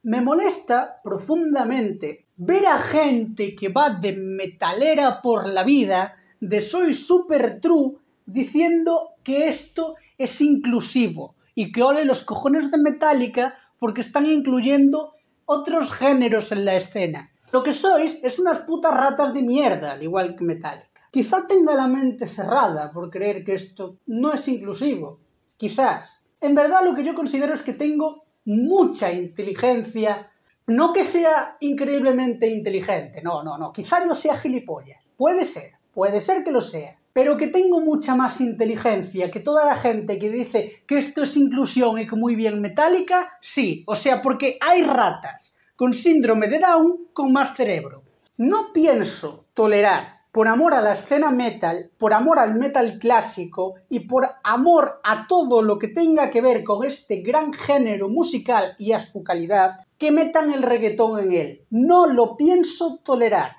Me 0.02 0.20
molesta 0.20 1.00
profundamente 1.02 2.26
ver 2.36 2.66
a 2.66 2.78
gente 2.78 3.54
que 3.54 3.68
va 3.68 3.90
de 3.90 4.12
metalera 4.12 5.20
por 5.20 5.46
la 5.48 5.64
vida, 5.64 6.14
de 6.40 6.60
soy 6.60 6.94
super 6.94 7.60
true, 7.60 7.96
diciendo 8.26 9.10
que 9.22 9.48
esto 9.48 9.96
es 10.18 10.40
inclusivo 10.40 11.34
y 11.54 11.72
que 11.72 11.82
ole 11.82 12.04
los 12.04 12.22
cojones 12.22 12.70
de 12.70 12.78
Metallica 12.78 13.54
porque 13.78 14.00
están 14.00 14.26
incluyendo 14.26 15.14
otros 15.46 15.92
géneros 15.92 16.52
en 16.52 16.64
la 16.64 16.74
escena. 16.74 17.30
Lo 17.52 17.62
que 17.62 17.72
sois 17.72 18.18
es 18.22 18.38
unas 18.38 18.58
putas 18.60 18.92
ratas 18.92 19.32
de 19.32 19.42
mierda, 19.42 19.92
al 19.92 20.02
igual 20.02 20.36
que 20.36 20.44
Metallica. 20.44 20.90
Quizá 21.10 21.46
tenga 21.46 21.74
la 21.74 21.86
mente 21.86 22.28
cerrada 22.28 22.92
por 22.92 23.08
creer 23.10 23.44
que 23.44 23.54
esto 23.54 23.98
no 24.06 24.32
es 24.32 24.46
inclusivo. 24.48 25.20
Quizás. 25.56 26.20
En 26.40 26.54
verdad 26.54 26.84
lo 26.84 26.94
que 26.94 27.04
yo 27.04 27.14
considero 27.14 27.54
es 27.54 27.62
que 27.62 27.72
tengo 27.72 28.24
mucha 28.44 29.12
inteligencia. 29.12 30.30
No 30.66 30.92
que 30.92 31.04
sea 31.04 31.56
increíblemente 31.60 32.48
inteligente, 32.48 33.22
no, 33.22 33.42
no, 33.42 33.56
no. 33.56 33.72
Quizá 33.72 34.04
no 34.04 34.14
sea 34.14 34.36
gilipollas. 34.36 35.00
Puede 35.16 35.44
ser, 35.44 35.72
puede 35.96 36.20
ser 36.20 36.44
que 36.44 36.52
lo 36.52 36.60
sea. 36.60 36.94
Pero 37.14 37.38
que 37.38 37.46
tengo 37.46 37.80
mucha 37.80 38.14
más 38.14 38.42
inteligencia 38.42 39.30
que 39.30 39.40
toda 39.40 39.64
la 39.64 39.76
gente 39.76 40.18
que 40.18 40.30
dice 40.30 40.82
que 40.86 40.98
esto 40.98 41.22
es 41.22 41.34
inclusión 41.38 41.98
y 41.98 42.06
que 42.06 42.14
muy 42.14 42.36
bien 42.36 42.60
metálica, 42.60 43.38
sí. 43.40 43.82
O 43.86 43.96
sea, 43.96 44.20
porque 44.20 44.58
hay 44.60 44.82
ratas 44.82 45.56
con 45.74 45.94
síndrome 45.94 46.48
de 46.48 46.58
Down 46.58 47.06
con 47.14 47.32
más 47.32 47.56
cerebro. 47.56 48.02
No 48.36 48.74
pienso 48.74 49.46
tolerar 49.54 50.20
por 50.32 50.48
amor 50.48 50.74
a 50.74 50.82
la 50.82 50.92
escena 50.92 51.30
metal, 51.30 51.88
por 51.96 52.12
amor 52.12 52.38
al 52.38 52.56
metal 52.56 52.98
clásico 52.98 53.76
y 53.88 54.00
por 54.00 54.28
amor 54.44 55.00
a 55.02 55.26
todo 55.26 55.62
lo 55.62 55.78
que 55.78 55.88
tenga 55.88 56.28
que 56.28 56.42
ver 56.42 56.62
con 56.62 56.84
este 56.84 57.22
gran 57.22 57.54
género 57.54 58.10
musical 58.10 58.74
y 58.78 58.92
a 58.92 59.00
su 59.00 59.24
calidad, 59.24 59.80
que 59.96 60.12
metan 60.12 60.52
el 60.52 60.62
reggaetón 60.62 61.20
en 61.20 61.32
él. 61.32 61.62
No 61.70 62.04
lo 62.04 62.36
pienso 62.36 62.98
tolerar. 63.02 63.52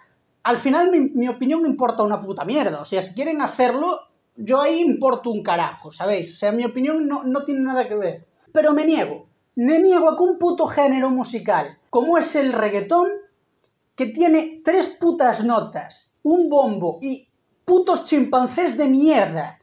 Al 0.47 0.59
final 0.59 0.91
mi, 1.13 1.27
opinión 1.27 1.65
importa 1.65 2.03
una 2.03 2.21
puta 2.21 2.45
mierda. 2.45 2.79
O 2.79 2.85
sea, 2.85 3.01
si 3.01 3.13
quieren 3.13 3.41
hacerlo, 3.41 3.87
yo 4.37 4.61
ahí 4.61 4.79
importo 4.79 5.29
un 5.29 5.43
carajo, 5.43 5.91
¿sabéis? 5.91 6.35
O 6.35 6.37
sea, 6.37 6.53
mi 6.53 6.63
opinión 6.63 7.05
no, 7.05 7.23
no 7.25 7.43
tiene 7.43 7.59
nada 7.59 7.85
que 7.85 7.95
ver. 7.95 8.27
Pero 8.53 8.71
me 8.71 8.85
niego. 8.85 9.27
Me 9.55 9.79
niego 9.79 10.09
a 10.09 10.15
que 10.15 10.23
un 10.23 10.39
puto 10.39 10.65
género 10.67 11.09
musical, 11.09 11.77
como 11.89 12.17
es 12.17 12.33
el 12.37 12.53
reggaetón, 12.53 13.09
que 13.93 14.05
tiene 14.05 14.61
tres 14.63 14.87
putas 14.87 15.43
notas 15.43 16.13
un 16.23 16.47
bombo 16.49 16.99
y 17.01 17.27
putos 17.65 18.05
chimpancés 18.05 18.77
de 18.77 18.87
mierda 18.87 19.59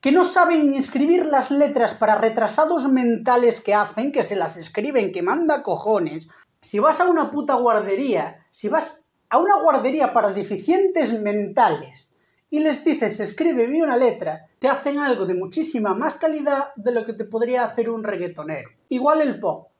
que 0.00 0.10
no 0.10 0.24
saben 0.24 0.70
ni 0.70 0.78
escribir 0.78 1.26
las 1.26 1.50
letras 1.50 1.92
para 1.92 2.14
retrasados 2.14 2.88
mentales 2.88 3.60
que 3.60 3.74
hacen, 3.74 4.10
que 4.10 4.22
se 4.22 4.36
las 4.36 4.56
escriben, 4.56 5.12
que 5.12 5.22
manda 5.22 5.62
cojones. 5.62 6.28
Si 6.62 6.78
vas 6.78 7.00
a 7.00 7.08
una 7.08 7.30
puta 7.30 7.56
guardería, 7.56 8.46
si 8.50 8.68
vas 8.68 9.03
a 9.34 9.38
una 9.38 9.56
guardería 9.56 10.12
para 10.12 10.30
deficientes 10.30 11.20
mentales 11.20 12.14
y 12.50 12.60
les 12.60 12.84
dices 12.84 13.18
escribe 13.18 13.66
bien 13.66 13.82
una 13.82 13.96
letra, 13.96 14.46
te 14.60 14.68
hacen 14.68 15.00
algo 15.00 15.26
de 15.26 15.34
muchísima 15.34 15.92
más 15.92 16.14
calidad 16.14 16.72
de 16.76 16.92
lo 16.92 17.04
que 17.04 17.14
te 17.14 17.24
podría 17.24 17.64
hacer 17.64 17.90
un 17.90 18.04
reggaetonero. 18.04 18.70
Igual 18.90 19.22
el 19.22 19.40
pop. 19.40 19.70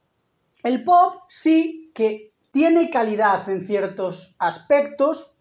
El 0.64 0.82
pop 0.82 1.23
sí 1.28 1.92
que 1.94 2.32
tiene 2.50 2.90
calidad 2.90 3.49
en 3.49 3.64
ciertos 3.64 4.34
aspectos, 4.40 5.37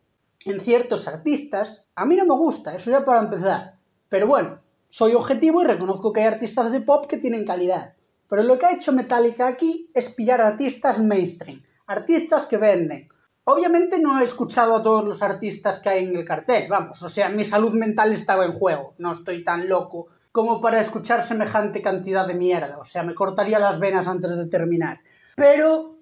en 0.46 0.60
ciertos 0.60 1.08
artistas. 1.08 1.88
A 1.96 2.06
mí 2.06 2.16
no 2.16 2.26
me 2.26 2.36
gusta, 2.36 2.76
eso 2.76 2.92
ya 2.92 3.04
para 3.04 3.22
empezar. 3.22 3.80
Pero 4.10 4.28
bueno, 4.28 4.60
soy 4.90 5.16
objetivo 5.16 5.64
y 5.64 5.66
reconozco 5.66 6.14
que 6.14 6.22
hay 6.22 6.28
artistas 6.28 6.72
de 6.72 6.82
pop 6.82 7.08
que 7.08 7.18
tienen 7.18 7.48
calidad. 7.48 7.96
Pero 8.30 8.44
lo 8.44 8.60
que 8.60 8.68
ha 8.68 8.76
hecho 8.76 8.92
Metallica 8.92 9.48
aquí 9.48 9.90
es 9.96 10.12
pillar 10.12 10.40
artistas 10.40 11.00
mainstream, 11.00 11.64
artistas 11.88 12.46
que 12.46 12.58
venden. 12.58 13.08
Obviamente 13.46 14.00
no 14.00 14.20
he 14.20 14.24
escuchado 14.24 14.78
a 14.78 14.84
todos 14.84 15.04
los 15.04 15.22
artistas 15.22 15.80
que 15.80 15.90
hay 15.90 16.06
en 16.06 16.16
el 16.16 16.24
cartel, 16.24 16.68
vamos, 16.70 17.04
o 17.04 17.10
sea, 17.10 17.28
mi 17.30 17.44
salud 17.44 17.74
mental 17.74 18.14
estaba 18.14 18.46
en 18.46 18.54
juego, 18.54 18.94
no 19.00 19.12
estoy 19.12 19.44
tan 19.44 19.68
loco 19.68 20.08
como 20.32 20.62
para 20.62 20.80
escuchar 20.80 21.22
semejante 21.22 21.82
cantidad 21.82 22.26
de 22.26 22.36
mierda, 22.36 22.78
o 22.80 22.86
sea, 22.86 23.04
me 23.04 23.14
cortaría 23.14 23.60
las 23.60 23.80
venas 23.80 24.08
antes 24.08 24.36
de 24.36 24.46
terminar. 24.46 25.02
Pero 25.36 25.98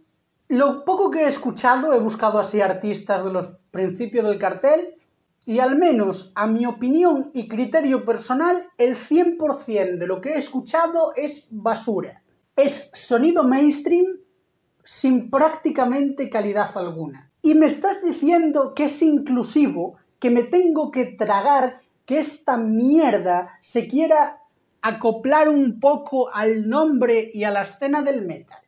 lo 0.49 0.85
poco 0.85 1.09
que 1.09 1.23
he 1.23 1.27
escuchado, 1.27 1.93
he 1.93 1.99
buscado 1.99 2.37
así 2.37 2.61
artistas 2.61 3.23
de 3.23 3.31
los 3.31 3.49
principio 3.71 4.23
del 4.23 4.37
cartel 4.37 4.95
y 5.45 5.59
al 5.59 5.77
menos 5.77 6.31
a 6.35 6.45
mi 6.45 6.65
opinión 6.65 7.31
y 7.33 7.47
criterio 7.47 8.05
personal, 8.05 8.57
el 8.77 8.95
100% 8.95 9.97
de 9.97 10.07
lo 10.07 10.21
que 10.21 10.33
he 10.33 10.37
escuchado 10.37 11.13
es 11.15 11.47
basura. 11.49 12.21
Es 12.55 12.91
sonido 12.93 13.43
mainstream 13.43 14.05
sin 14.83 15.31
prácticamente 15.31 16.29
calidad 16.29 16.77
alguna. 16.77 17.30
Y 17.41 17.55
me 17.55 17.65
estás 17.65 18.03
diciendo 18.03 18.73
que 18.75 18.85
es 18.85 19.01
inclusivo, 19.01 19.97
que 20.19 20.29
me 20.29 20.43
tengo 20.43 20.91
que 20.91 21.05
tragar 21.05 21.81
que 22.05 22.19
esta 22.19 22.57
mierda 22.57 23.57
se 23.61 23.87
quiera 23.87 24.41
acoplar 24.81 25.49
un 25.49 25.79
poco 25.79 26.33
al 26.33 26.67
nombre 26.67 27.29
y 27.33 27.43
a 27.43 27.51
la 27.51 27.61
escena 27.61 28.01
del 28.01 28.21
metal. 28.23 28.59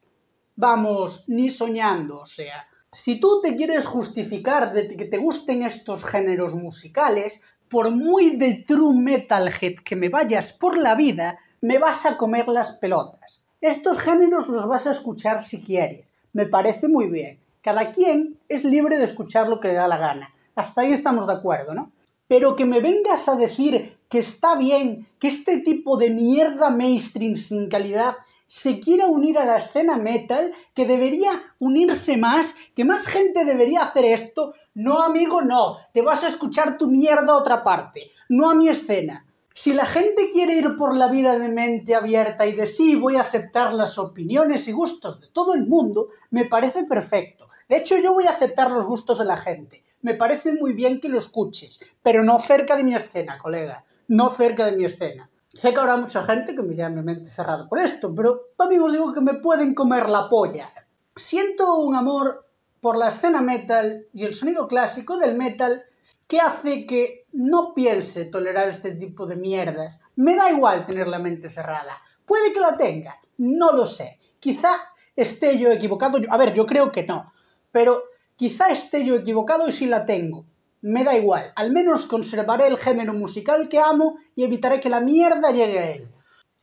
Vamos, 0.56 1.26
ni 1.28 1.50
soñando, 1.50 2.22
o 2.22 2.26
sea, 2.26 2.68
si 2.92 3.20
tú 3.20 3.42
te 3.42 3.56
quieres 3.56 3.88
justificar 3.88 4.72
de 4.72 4.96
que 4.96 5.06
te 5.06 5.18
gusten 5.18 5.64
estos 5.64 6.06
géneros 6.06 6.54
musicales, 6.54 7.42
por 7.68 7.90
muy 7.90 8.36
de 8.36 8.64
true 8.66 8.96
metalhead 8.96 9.78
que 9.84 9.96
me 9.96 10.10
vayas 10.10 10.54
por 10.54 10.78
la 10.78 10.94
vida, 10.94 11.40
me 11.62 11.80
vas 11.80 12.06
a 12.06 12.18
comer 12.18 12.48
las 12.48 12.74
pelotas. 12.74 13.44
Estos 13.62 13.98
géneros 14.00 14.48
los 14.48 14.68
vas 14.68 14.86
a 14.86 14.92
escuchar 14.92 15.44
si 15.44 15.64
quieres. 15.64 16.14
Me 16.34 16.46
parece 16.46 16.88
muy 16.88 17.10
bien. 17.10 17.40
Cada 17.64 17.94
quien 17.94 18.38
es 18.50 18.66
libre 18.66 18.98
de 18.98 19.06
escuchar 19.06 19.48
lo 19.48 19.62
que 19.62 19.70
le 19.70 19.76
da 19.76 19.88
la 19.88 19.98
gana. 19.98 20.34
Hasta 20.54 20.82
ahí 20.82 20.92
estamos 20.92 21.26
de 21.28 21.34
acuerdo, 21.34 21.74
¿no? 21.74 21.92
Pero 22.28 22.58
que 22.58 22.66
me 22.66 22.82
vengas 22.82 23.30
a 23.30 23.36
decir 23.36 23.98
que 24.10 24.20
está 24.20 24.56
bien 24.56 25.08
que 25.18 25.30
este 25.30 25.62
tipo 25.62 25.98
de 25.98 26.10
mierda 26.10 26.70
mainstream 26.70 27.38
sin 27.38 27.70
calidad 27.70 28.18
se 28.48 28.80
quiera 28.80 29.08
unir 29.08 29.40
a 29.40 29.46
la 29.46 29.58
escena 29.58 29.98
metal, 29.98 30.54
que 30.76 30.86
debería 30.86 31.32
unirse 31.58 32.18
más, 32.18 32.56
que 32.76 32.86
más 32.86 33.08
gente 33.08 33.46
debería 33.46 33.84
hacer 33.84 34.06
esto. 34.06 34.54
No, 34.76 35.02
amigo, 35.02 35.42
no. 35.42 35.78
Te 35.94 36.02
vas 36.02 36.24
a 36.24 36.28
escuchar 36.28 36.78
tu 36.78 36.92
mierda 36.92 37.34
a 37.34 37.38
otra 37.38 37.64
parte, 37.64 38.12
no 38.30 38.50
a 38.50 38.56
mi 38.56 38.68
escena. 38.68 39.26
Si 39.56 39.72
la 39.74 39.86
gente 39.86 40.32
quiere 40.32 40.56
ir 40.56 40.76
por 40.76 40.98
la 40.98 41.08
vida 41.08 41.38
de 41.38 41.48
mente 41.48 41.94
abierta 41.94 42.48
y 42.48 42.54
de 42.54 42.66
sí 42.66 42.96
voy 42.96 43.18
a 43.18 43.22
aceptar 43.22 43.72
las 43.74 44.00
opiniones 44.00 44.68
y 44.68 44.72
gustos 44.72 45.22
de 45.22 45.28
todo 45.28 45.54
el 45.54 45.68
mundo, 45.68 46.10
me 46.32 46.46
parece 46.46 46.86
perfecto. 46.86 47.48
De 47.70 47.78
hecho, 47.78 47.96
yo 47.98 48.14
voy 48.14 48.26
a 48.26 48.32
aceptar 48.32 48.72
los 48.72 48.88
gustos 48.88 49.20
de 49.20 49.26
la 49.26 49.38
gente. 49.38 49.84
Me 50.02 50.16
parece 50.16 50.54
muy 50.54 50.74
bien 50.74 51.00
que 51.00 51.08
lo 51.08 51.20
escuches, 51.20 51.80
pero 52.02 52.24
no 52.24 52.40
cerca 52.40 52.76
de 52.76 52.84
mi 52.84 52.96
escena, 52.96 53.38
colega. 53.38 53.86
No 54.08 54.32
cerca 54.32 54.66
de 54.66 54.76
mi 54.76 54.86
escena. 54.86 55.30
Sé 55.54 55.72
que 55.72 55.80
habrá 55.80 55.98
mucha 55.98 56.24
gente 56.24 56.56
que 56.56 56.64
me 56.64 56.76
llame 56.76 57.04
mente 57.04 57.30
cerrado 57.30 57.70
por 57.70 57.78
esto, 57.78 58.14
pero 58.14 58.48
también 58.58 58.82
os 58.82 58.92
digo 58.92 59.14
que 59.14 59.22
me 59.22 59.36
pueden 59.36 59.76
comer 59.76 60.10
la 60.10 60.30
polla. 60.30 60.74
Siento 61.16 61.76
un 61.78 61.96
amor 61.96 62.48
por 62.82 62.98
la 62.98 63.10
escena 63.10 63.42
metal 63.42 64.08
y 64.14 64.24
el 64.24 64.34
sonido 64.34 64.68
clásico 64.68 65.18
del 65.18 65.38
metal 65.38 65.84
que 66.28 66.40
hace 66.40 66.88
que 66.88 67.23
no 67.34 67.74
piense 67.74 68.26
tolerar 68.26 68.70
este 68.70 68.92
tipo 68.92 69.26
de 69.26 69.36
mierdas. 69.36 70.00
Me 70.16 70.36
da 70.36 70.52
igual 70.52 70.86
tener 70.86 71.08
la 71.08 71.20
mente 71.20 71.50
cerrada. 71.50 72.00
Puede 72.26 72.54
que 72.54 72.60
la 72.60 72.78
tenga, 72.78 73.20
no 73.38 73.74
lo 73.74 73.86
sé. 73.86 74.20
Quizá 74.40 74.70
esté 75.16 75.58
yo 75.58 75.72
equivocado. 75.72 76.20
A 76.30 76.38
ver, 76.38 76.54
yo 76.54 76.66
creo 76.66 76.92
que 76.92 77.04
no. 77.04 77.34
Pero 77.72 78.04
quizá 78.36 78.70
esté 78.70 79.06
yo 79.06 79.16
equivocado 79.16 79.68
y 79.68 79.72
si 79.72 79.88
la 79.88 80.06
tengo 80.06 80.46
me 80.84 81.06
da 81.06 81.16
igual, 81.16 81.54
al 81.56 81.72
menos 81.72 82.06
conservaré 82.08 82.68
el 82.68 82.78
género 82.78 83.14
musical 83.14 83.70
que 83.70 83.80
amo 83.80 84.18
y 84.36 84.44
evitaré 84.44 84.82
que 84.82 84.90
la 84.90 85.00
mierda 85.00 85.52
llegue 85.52 85.80
a 85.80 85.92
él. 85.92 86.10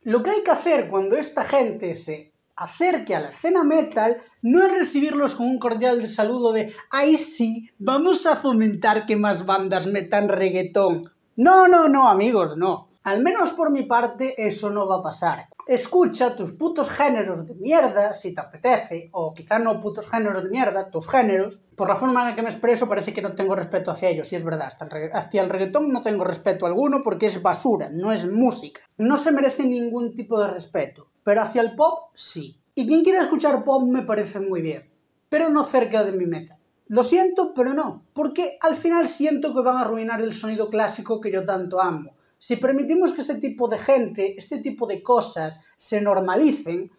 Lo 0.02 0.22
que 0.22 0.28
hay 0.28 0.42
que 0.44 0.50
hacer 0.50 0.88
cuando 0.90 1.16
esta 1.16 1.44
gente 1.44 1.94
se 1.94 2.29
acerque 2.60 3.14
a 3.14 3.20
la 3.20 3.30
escena 3.30 3.64
metal 3.64 4.18
no 4.42 4.64
es 4.64 4.72
recibirlos 4.72 5.34
con 5.34 5.46
un 5.46 5.58
cordial 5.58 6.08
saludo 6.08 6.52
de 6.52 6.72
¡ay 6.90 7.16
sí! 7.16 7.70
Vamos 7.78 8.26
a 8.26 8.36
fomentar 8.36 9.06
que 9.06 9.16
más 9.16 9.46
bandas 9.46 9.86
metan 9.86 10.28
reggaetón. 10.28 11.10
No, 11.36 11.68
no, 11.68 11.88
no, 11.88 12.08
amigos, 12.08 12.56
no. 12.56 12.88
Al 13.02 13.22
menos 13.22 13.52
por 13.52 13.72
mi 13.72 13.84
parte 13.84 14.34
eso 14.36 14.68
no 14.70 14.86
va 14.86 14.98
a 14.98 15.02
pasar 15.02 15.48
escucha 15.70 16.34
tus 16.34 16.52
putos 16.52 16.90
géneros 16.90 17.46
de 17.46 17.54
mierda, 17.54 18.12
si 18.12 18.34
te 18.34 18.40
apetece, 18.40 19.08
o 19.12 19.32
quizá 19.32 19.60
no 19.60 19.80
putos 19.80 20.08
géneros 20.10 20.42
de 20.42 20.50
mierda, 20.50 20.90
tus 20.90 21.06
géneros, 21.06 21.60
por 21.76 21.88
la 21.88 21.94
forma 21.94 22.22
en 22.22 22.30
la 22.30 22.34
que 22.34 22.42
me 22.42 22.50
expreso 22.50 22.88
parece 22.88 23.12
que 23.12 23.22
no 23.22 23.36
tengo 23.36 23.54
respeto 23.54 23.92
hacia 23.92 24.08
ellos, 24.08 24.32
y 24.32 24.36
es 24.36 24.42
verdad, 24.42 24.66
hasta 24.66 25.38
el, 25.38 25.44
el 25.44 25.50
reggaetón 25.50 25.92
no 25.92 26.02
tengo 26.02 26.24
respeto 26.24 26.66
alguno 26.66 27.02
porque 27.04 27.26
es 27.26 27.40
basura, 27.40 27.88
no 27.88 28.10
es 28.10 28.28
música. 28.28 28.80
No 28.98 29.16
se 29.16 29.30
merece 29.30 29.64
ningún 29.64 30.16
tipo 30.16 30.40
de 30.40 30.48
respeto, 30.48 31.06
pero 31.22 31.42
hacia 31.42 31.62
el 31.62 31.74
pop 31.74 32.10
sí. 32.14 32.56
Y 32.74 32.86
quien 32.86 33.02
quiera 33.02 33.20
escuchar 33.20 33.64
pop 33.64 33.82
me 33.82 34.02
parece 34.02 34.40
muy 34.40 34.62
bien, 34.62 34.88
pero 35.28 35.48
no 35.48 35.64
cerca 35.64 36.04
de 36.04 36.12
mi 36.12 36.26
meta. 36.26 36.58
Lo 36.88 37.02
siento, 37.02 37.54
pero 37.54 37.74
no, 37.74 38.02
porque 38.12 38.58
al 38.60 38.74
final 38.74 39.08
siento 39.08 39.54
que 39.54 39.62
van 39.62 39.76
a 39.76 39.82
arruinar 39.82 40.20
el 40.20 40.32
sonido 40.32 40.70
clásico 40.70 41.20
que 41.20 41.32
yo 41.32 41.44
tanto 41.44 41.80
amo 41.80 42.12
si 42.40 42.56
permitimos 42.56 43.12
que 43.12 43.20
ese 43.20 43.34
tipo 43.34 43.68
de 43.68 43.76
gente, 43.76 44.34
este 44.38 44.60
tipo 44.60 44.86
de 44.86 45.02
cosas 45.02 45.60
se 45.76 46.00
normalicen, 46.00 46.90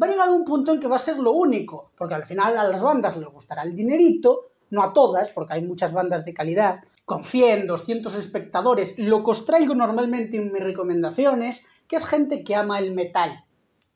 va 0.00 0.06
a 0.06 0.10
llegar 0.10 0.28
un 0.28 0.44
punto 0.44 0.72
en 0.72 0.78
que 0.78 0.88
va 0.88 0.96
a 0.96 0.98
ser 1.08 1.16
lo 1.16 1.32
único, 1.32 1.90
porque 1.96 2.14
al 2.14 2.26
final 2.26 2.58
a 2.58 2.68
las 2.68 2.82
bandas 2.82 3.16
les 3.16 3.28
gustará 3.30 3.62
el 3.62 3.74
dinerito, 3.74 4.50
no 4.68 4.82
a 4.82 4.92
todas, 4.92 5.30
porque 5.30 5.54
hay 5.54 5.62
muchas 5.62 5.94
bandas 5.94 6.26
de 6.26 6.34
calidad, 6.34 6.80
con 7.06 7.24
100, 7.24 7.66
200 7.66 8.14
espectadores, 8.14 8.98
lo 8.98 9.24
que 9.24 9.30
os 9.30 9.46
traigo 9.46 9.74
normalmente 9.74 10.36
en 10.36 10.52
mis 10.52 10.62
recomendaciones, 10.62 11.64
que 11.88 11.96
es 11.96 12.04
gente 12.04 12.44
que 12.44 12.54
ama 12.54 12.78
el 12.78 12.92
metal, 12.92 13.42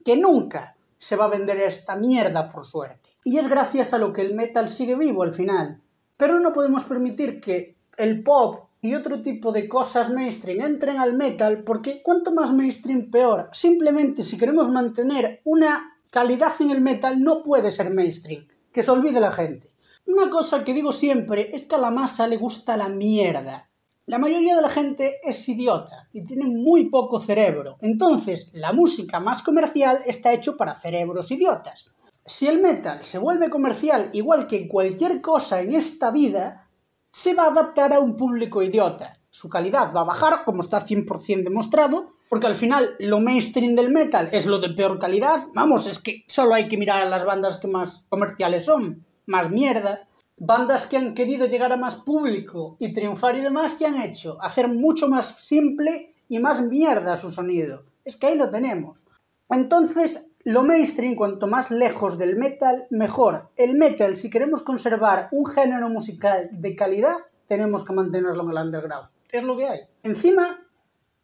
que 0.04 0.16
nunca 0.16 0.76
se 0.98 1.16
va 1.16 1.24
a 1.24 1.28
vender 1.28 1.58
esta 1.60 1.96
mierda 1.96 2.50
por 2.50 2.64
suerte. 2.64 3.10
Y 3.24 3.38
es 3.38 3.48
gracias 3.48 3.94
a 3.94 3.98
lo 3.98 4.12
que 4.12 4.22
el 4.22 4.34
metal 4.34 4.68
sigue 4.68 4.94
vivo 4.96 5.22
al 5.22 5.34
final. 5.34 5.80
Pero 6.16 6.40
no 6.40 6.52
podemos 6.52 6.84
permitir 6.84 7.40
que 7.40 7.76
el 7.96 8.22
pop 8.22 8.68
y 8.80 8.94
otro 8.94 9.22
tipo 9.22 9.50
de 9.50 9.66
cosas 9.66 10.10
mainstream 10.10 10.60
entren 10.60 10.98
al 10.98 11.14
metal, 11.14 11.64
porque 11.64 12.02
cuanto 12.02 12.32
más 12.32 12.52
mainstream 12.52 13.10
peor. 13.10 13.48
Simplemente 13.52 14.22
si 14.22 14.36
queremos 14.36 14.68
mantener 14.68 15.40
una 15.44 15.96
calidad 16.10 16.52
en 16.60 16.70
el 16.70 16.82
metal 16.82 17.22
no 17.22 17.42
puede 17.42 17.70
ser 17.70 17.92
mainstream, 17.92 18.46
que 18.72 18.82
se 18.82 18.90
olvide 18.90 19.20
la 19.20 19.32
gente. 19.32 19.70
Una 20.06 20.28
cosa 20.28 20.64
que 20.64 20.74
digo 20.74 20.92
siempre 20.92 21.54
es 21.54 21.64
que 21.64 21.76
a 21.76 21.78
la 21.78 21.90
masa 21.90 22.28
le 22.28 22.36
gusta 22.36 22.76
la 22.76 22.90
mierda. 22.90 23.70
La 24.06 24.18
mayoría 24.18 24.54
de 24.54 24.60
la 24.60 24.68
gente 24.68 25.18
es 25.22 25.48
idiota 25.48 26.08
y 26.12 26.26
tiene 26.26 26.44
muy 26.44 26.90
poco 26.90 27.18
cerebro. 27.18 27.78
Entonces, 27.80 28.50
la 28.52 28.74
música 28.74 29.18
más 29.18 29.42
comercial 29.42 30.02
está 30.04 30.34
hecho 30.34 30.58
para 30.58 30.74
cerebros 30.74 31.30
idiotas. 31.30 31.90
Si 32.26 32.46
el 32.46 32.60
metal 32.60 33.02
se 33.02 33.16
vuelve 33.16 33.48
comercial 33.48 34.10
igual 34.12 34.46
que 34.46 34.68
cualquier 34.68 35.22
cosa 35.22 35.62
en 35.62 35.74
esta 35.74 36.10
vida, 36.10 36.68
se 37.10 37.32
va 37.32 37.44
a 37.44 37.50
adaptar 37.50 37.94
a 37.94 38.00
un 38.00 38.14
público 38.16 38.62
idiota. 38.62 39.18
Su 39.30 39.48
calidad 39.48 39.94
va 39.94 40.02
a 40.02 40.04
bajar, 40.04 40.44
como 40.44 40.62
está 40.62 40.86
100% 40.86 41.42
demostrado, 41.42 42.10
porque 42.28 42.46
al 42.46 42.56
final 42.56 42.96
lo 42.98 43.20
mainstream 43.20 43.74
del 43.74 43.90
metal 43.90 44.28
es 44.32 44.44
lo 44.44 44.58
de 44.58 44.70
peor 44.70 44.98
calidad. 44.98 45.46
Vamos, 45.54 45.86
es 45.86 45.98
que 45.98 46.24
solo 46.26 46.52
hay 46.52 46.68
que 46.68 46.76
mirar 46.76 47.00
a 47.00 47.08
las 47.08 47.24
bandas 47.24 47.56
que 47.56 47.68
más 47.68 48.04
comerciales 48.10 48.66
son, 48.66 49.06
más 49.24 49.50
mierda. 49.50 50.08
Bandas 50.36 50.86
que 50.86 50.96
han 50.96 51.14
querido 51.14 51.46
llegar 51.46 51.72
a 51.72 51.76
más 51.76 51.96
público 51.96 52.76
y 52.80 52.92
triunfar 52.92 53.36
y 53.36 53.40
demás, 53.40 53.74
que 53.74 53.86
han 53.86 54.02
hecho? 54.02 54.36
Hacer 54.42 54.68
mucho 54.68 55.08
más 55.08 55.36
simple 55.38 56.14
y 56.28 56.38
más 56.38 56.60
mierda 56.62 57.16
su 57.16 57.30
sonido. 57.30 57.84
Es 58.04 58.16
que 58.16 58.26
ahí 58.26 58.36
lo 58.36 58.50
tenemos. 58.50 59.06
Entonces, 59.48 60.30
lo 60.42 60.62
mainstream, 60.62 61.14
cuanto 61.14 61.46
más 61.46 61.70
lejos 61.70 62.18
del 62.18 62.36
metal, 62.36 62.86
mejor. 62.90 63.48
El 63.56 63.74
metal, 63.74 64.16
si 64.16 64.28
queremos 64.28 64.62
conservar 64.62 65.28
un 65.32 65.46
género 65.46 65.88
musical 65.88 66.50
de 66.52 66.76
calidad, 66.76 67.16
tenemos 67.46 67.84
que 67.84 67.94
mantenerlo 67.94 68.42
en 68.42 68.50
el 68.50 68.64
underground. 68.64 69.08
Es 69.30 69.42
lo 69.42 69.56
que 69.56 69.66
hay. 69.66 69.80
Encima, 70.02 70.60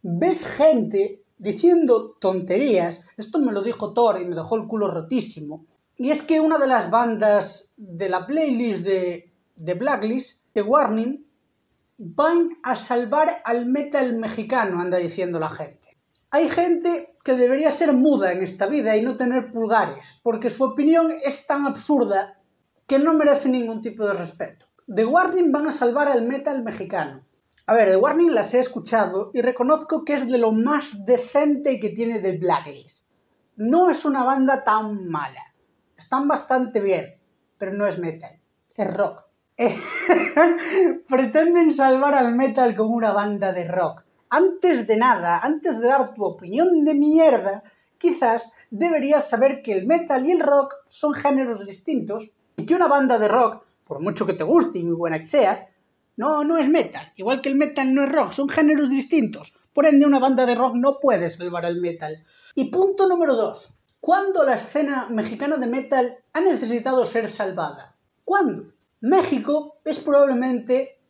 ves 0.03 0.47
gente 0.47 1.23
diciendo 1.37 2.17
tonterías. 2.21 3.03
Esto 3.17 3.39
me 3.39 3.53
lo 3.53 3.63
dijo 3.63 3.93
Thor 3.93 4.21
y 4.21 4.25
me 4.25 4.37
dejó 4.37 4.57
el 4.57 4.67
culo 4.67 4.89
rotísimo. 4.89 5.67
Y 6.03 6.11
es 6.11 6.23
que 6.23 6.41
una 6.41 6.57
de 6.57 6.67
las 6.67 6.89
bandas 6.89 7.75
de 7.77 8.09
la 8.09 8.27
playlist 8.27 8.87
de, 8.87 9.35
de 9.57 9.75
Blacklist, 9.75 10.43
de 10.55 10.63
Warning, 10.63 11.27
van 11.99 12.57
a 12.63 12.75
salvar 12.75 13.43
al 13.45 13.67
metal 13.67 14.17
mexicano, 14.17 14.81
anda 14.81 14.97
diciendo 14.97 15.39
la 15.39 15.51
gente. 15.51 15.99
Hay 16.31 16.49
gente 16.49 17.19
que 17.23 17.35
debería 17.35 17.71
ser 17.71 17.93
muda 17.93 18.33
en 18.33 18.43
esta 18.43 18.67
vida 18.67 18.97
y 18.97 19.03
no 19.03 19.19
tener 19.19 19.53
pulgares, 19.53 20.19
porque 20.23 20.49
su 20.49 20.65
opinión 20.65 21.13
es 21.23 21.47
tan 21.47 21.67
absurda 21.67 22.39
que 22.87 22.99
no 22.99 23.13
merece 23.13 23.51
ningún 23.51 23.83
tipo 23.83 24.07
de 24.07 24.15
respeto. 24.15 24.65
The 24.87 25.05
Warning 25.05 25.53
van 25.53 25.67
a 25.67 25.73
salvar 25.73 26.09
al 26.09 26.27
metal 26.27 26.63
mexicano. 26.63 27.27
A 27.67 27.75
ver, 27.75 27.91
The 27.91 27.99
Warning 27.99 28.35
las 28.35 28.55
he 28.55 28.59
escuchado 28.59 29.33
y 29.35 29.43
reconozco 29.43 30.07
que 30.07 30.15
es 30.15 30.27
de 30.31 30.39
lo 30.39 30.53
más 30.53 31.05
decente 31.05 31.79
que 31.79 31.91
tiene 31.91 32.21
The 32.21 32.39
Blacklist. 32.39 33.07
No 33.57 33.91
es 33.91 34.07
una 34.07 34.25
banda 34.25 34.65
tan 34.65 35.07
mala. 35.07 35.50
Están 36.01 36.27
bastante 36.27 36.81
bien, 36.81 37.15
pero 37.57 37.73
no 37.73 37.87
es 37.87 37.99
metal, 37.99 38.37
es 38.75 38.95
rock. 38.95 39.25
Pretenden 41.09 41.75
salvar 41.75 42.15
al 42.15 42.35
metal 42.35 42.75
como 42.75 42.95
una 42.95 43.13
banda 43.13 43.53
de 43.53 43.69
rock 43.69 44.05
antes 44.31 44.87
de 44.87 44.97
nada, 44.97 45.41
antes 45.41 45.81
de 45.81 45.89
dar 45.89 46.15
tu 46.15 46.25
opinión 46.25 46.85
de 46.85 46.95
mierda, 46.95 47.63
quizás 47.99 48.53
deberías 48.71 49.29
saber 49.29 49.61
que 49.63 49.73
el 49.73 49.87
metal 49.87 50.25
y 50.25 50.31
el 50.31 50.41
rock 50.41 50.75
son 50.89 51.13
géneros 51.13 51.67
distintos 51.67 52.31
y 52.57 52.65
que 52.65 52.77
una 52.77 52.87
banda 52.87 53.19
de 53.19 53.29
rock, 53.29 53.65
por 53.85 54.01
mucho 54.01 54.25
que 54.25 54.35
te 54.35 54.45
guste 54.45 54.79
y 54.79 54.85
muy 54.85 54.95
buena 54.95 55.19
que 55.19 55.27
sea, 55.27 55.69
no, 56.17 56.45
no 56.45 56.59
es 56.59 56.69
metal. 56.69 57.13
Igual 57.17 57.41
que 57.41 57.49
el 57.49 57.57
metal 57.57 57.93
no 57.93 58.05
es 58.05 58.13
rock, 58.13 58.31
son 58.33 58.49
géneros 58.49 58.89
distintos. 58.89 59.53
Por 59.73 59.87
ende, 59.87 60.07
una 60.07 60.19
banda 60.19 60.47
de 60.47 60.55
rock 60.55 60.75
no 60.77 60.99
puede 61.01 61.29
salvar 61.29 61.67
al 61.67 61.81
metal. 61.81 62.25
Y 62.55 62.65
punto 62.71 63.09
número 63.09 63.35
dos. 63.35 63.75
¿Cuándo 64.01 64.45
la 64.45 64.55
escena 64.55 65.09
mexicana 65.11 65.57
de 65.59 65.67
metal 65.67 66.19
ha 66.33 66.41
necesitado 66.41 67.05
ser 67.05 67.29
salvada? 67.29 67.95
¿Cuándo? 68.25 68.73
México 69.01 69.77
es 69.85 69.99
probablemente 69.99 71.01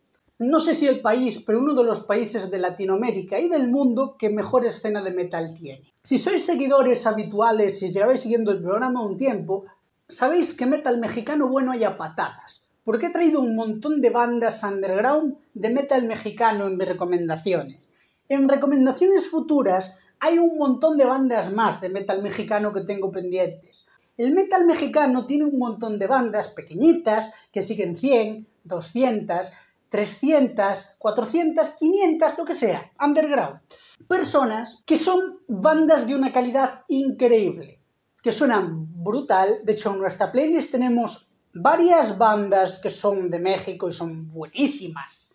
no 0.40 0.58
sé 0.58 0.72
si 0.72 0.86
el 0.86 1.02
país, 1.02 1.42
pero 1.44 1.58
uno 1.58 1.74
de 1.74 1.84
los 1.84 2.00
países 2.04 2.50
de 2.50 2.58
Latinoamérica 2.58 3.38
y 3.38 3.50
del 3.50 3.68
mundo 3.68 4.16
que 4.18 4.30
mejor 4.30 4.64
escena 4.64 5.02
de 5.02 5.10
metal 5.10 5.54
tiene. 5.54 5.92
Si 6.02 6.16
sois 6.16 6.46
seguidores 6.46 7.06
habituales 7.06 7.82
y 7.82 7.92
lleváis 7.92 8.20
siguiendo 8.20 8.50
el 8.50 8.62
programa 8.62 9.02
un 9.02 9.18
tiempo, 9.18 9.66
sabéis 10.08 10.54
que 10.54 10.64
metal 10.64 10.98
mexicano 10.98 11.46
bueno 11.46 11.72
hay 11.72 11.84
a 11.84 11.98
patadas, 11.98 12.64
porque 12.84 13.06
he 13.06 13.10
traído 13.10 13.42
un 13.42 13.54
montón 13.54 14.00
de 14.00 14.08
bandas 14.08 14.62
underground 14.62 15.36
de 15.52 15.68
metal 15.68 16.06
mexicano 16.06 16.66
en 16.66 16.78
mis 16.78 16.88
recomendaciones. 16.88 17.90
En 18.30 18.48
recomendaciones 18.48 19.28
futuras 19.28 19.98
hay 20.20 20.38
un 20.38 20.58
montón 20.58 20.96
de 20.98 21.06
bandas 21.06 21.52
más 21.52 21.80
de 21.80 21.88
metal 21.88 22.22
mexicano 22.22 22.72
que 22.72 22.82
tengo 22.82 23.10
pendientes. 23.10 23.86
El 24.18 24.34
metal 24.34 24.66
mexicano 24.66 25.24
tiene 25.24 25.44
un 25.44 25.58
montón 25.58 25.98
de 25.98 26.06
bandas 26.06 26.48
pequeñitas 26.48 27.32
que 27.50 27.62
siguen 27.62 27.96
100, 27.96 28.46
200, 28.64 29.50
300, 29.88 30.86
400, 30.98 31.70
500, 31.70 32.38
lo 32.38 32.44
que 32.44 32.54
sea, 32.54 32.92
underground. 33.00 33.60
Personas 34.06 34.82
que 34.84 34.96
son 34.96 35.40
bandas 35.48 36.06
de 36.06 36.14
una 36.14 36.32
calidad 36.32 36.84
increíble, 36.88 37.80
que 38.22 38.32
suenan 38.32 38.86
brutal. 39.02 39.60
De 39.64 39.72
hecho, 39.72 39.92
en 39.92 40.00
nuestra 40.00 40.30
playlist 40.30 40.70
tenemos 40.70 41.28
varias 41.54 42.18
bandas 42.18 42.78
que 42.78 42.90
son 42.90 43.30
de 43.30 43.38
México 43.38 43.88
y 43.88 43.92
son 43.92 44.30
buenísimas. 44.30 45.30